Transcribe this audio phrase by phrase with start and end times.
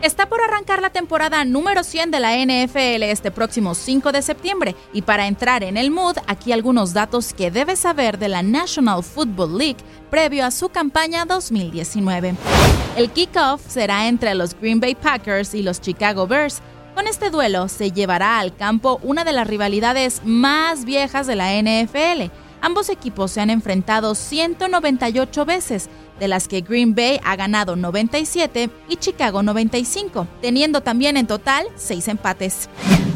[0.00, 4.76] Está por arrancar la temporada número 100 de la NFL este próximo 5 de septiembre
[4.92, 9.02] y para entrar en el mood, aquí algunos datos que debes saber de la National
[9.02, 12.36] Football League previo a su campaña 2019.
[12.96, 16.62] El kickoff será entre los Green Bay Packers y los Chicago Bears.
[16.94, 21.52] Con este duelo se llevará al campo una de las rivalidades más viejas de la
[21.60, 22.30] NFL.
[22.60, 25.88] Ambos equipos se han enfrentado 198 veces
[26.18, 31.66] de las que Green Bay ha ganado 97 y Chicago 95, teniendo también en total
[31.76, 32.68] 6 empates.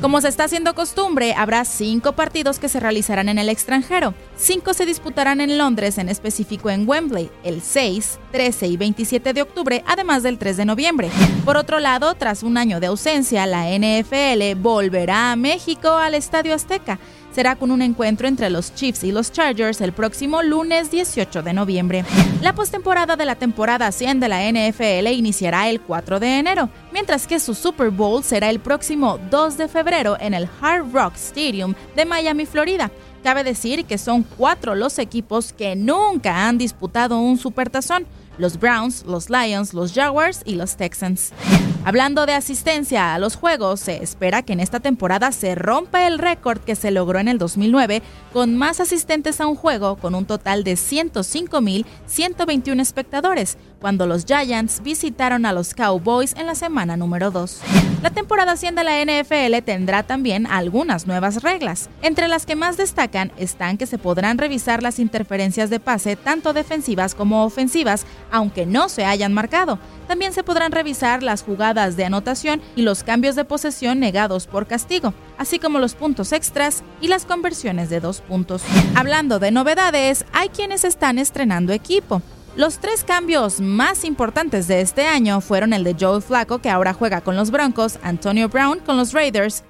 [0.00, 4.14] Como se está haciendo costumbre, habrá 5 partidos que se realizarán en el extranjero.
[4.36, 9.42] 5 se disputarán en Londres, en específico en Wembley, el 6, 13 y 27 de
[9.42, 11.10] octubre, además del 3 de noviembre.
[11.44, 16.54] Por otro lado, tras un año de ausencia, la NFL volverá a México al Estadio
[16.54, 16.98] Azteca
[17.32, 21.52] será con un encuentro entre los Chiefs y los Chargers el próximo lunes 18 de
[21.52, 22.04] noviembre.
[22.42, 27.26] La postemporada de la temporada 100 de la NFL iniciará el 4 de enero, mientras
[27.26, 31.74] que su Super Bowl será el próximo 2 de febrero en el Hard Rock Stadium
[31.96, 32.90] de Miami, Florida.
[33.22, 38.06] Cabe decir que son cuatro los equipos que nunca han disputado un supertazón
[38.40, 41.32] los Browns, los Lions, los Jaguars y los Texans.
[41.90, 46.20] Hablando de asistencia a los juegos, se espera que en esta temporada se rompa el
[46.20, 48.00] récord que se logró en el 2009
[48.32, 54.82] con más asistentes a un juego con un total de 105.121 espectadores, cuando los Giants
[54.82, 57.60] visitaron a los Cowboys en la semana número 2.
[58.02, 61.88] La temporada 100 de la NFL tendrá también algunas nuevas reglas.
[62.02, 66.52] Entre las que más destacan están que se podrán revisar las interferencias de pase tanto
[66.52, 69.78] defensivas como ofensivas, aunque no se hayan marcado.
[70.08, 74.66] También se podrán revisar las jugadas de anotación y los cambios de posesión negados por
[74.66, 78.62] castigo, así como los puntos extras y las conversiones de dos puntos.
[78.94, 82.22] Hablando de novedades, hay quienes están estrenando equipo.
[82.56, 86.92] Los tres cambios más importantes de este año fueron el de Joe Flacco, que ahora
[86.92, 89.62] juega con los Broncos, Antonio Brown con los Raiders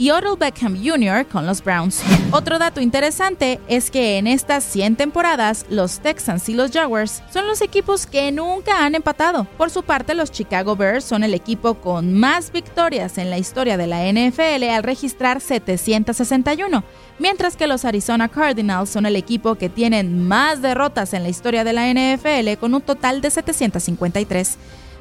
[0.00, 1.26] y Odell Beckham Jr.
[1.26, 2.02] con los Browns.
[2.32, 7.46] Otro dato interesante es que en estas 100 temporadas, los Texans y los Jaguars son
[7.46, 9.46] los equipos que nunca han empatado.
[9.58, 13.76] Por su parte, los Chicago Bears son el equipo con más victorias en la historia
[13.76, 16.82] de la NFL al registrar 761,
[17.18, 21.62] mientras que los Arizona Cardinals son el equipo que tienen más derrotas en la historia
[21.62, 24.56] de la NFL con un total de 753.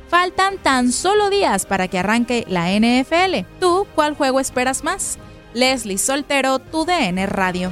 [0.10, 3.46] Faltan tan solo días para que arranque la NFL.
[3.60, 5.20] ¿Tú cuál juego esperas más?
[5.54, 7.72] Leslie Soltero, tu DN Radio.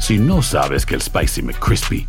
[0.00, 2.08] Si no sabes que el Spicy McCrispy